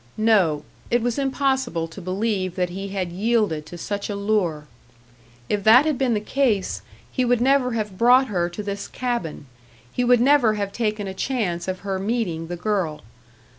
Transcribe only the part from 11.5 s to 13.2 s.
of her meeting the girl.